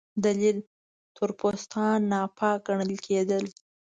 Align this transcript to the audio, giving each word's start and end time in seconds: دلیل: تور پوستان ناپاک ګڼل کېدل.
دلیل: 0.23 0.57
تور 1.15 1.29
پوستان 1.39 1.97
ناپاک 2.11 2.57
ګڼل 2.67 2.93
کېدل. 3.05 3.45